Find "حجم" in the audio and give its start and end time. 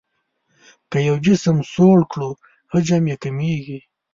2.71-3.03